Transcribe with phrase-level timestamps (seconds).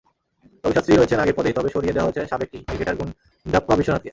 [0.63, 4.09] রবিশাস্ত্রী রয়েছেন আগের পদেই, তবে সরিয়ে দেওয়া হয়েছে সাবেক ক্রিকেটার গুন্ডাপ্পা বিশ্বনাথকে।